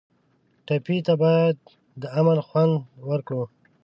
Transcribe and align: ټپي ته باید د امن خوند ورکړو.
ټپي 0.65 0.97
ته 1.07 1.13
باید 1.23 1.55
د 2.01 2.03
امن 2.19 2.37
خوند 2.47 2.73
ورکړو. 3.09 3.43